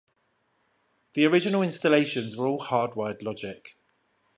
[1.13, 3.77] The original installations were all hard-wired logic.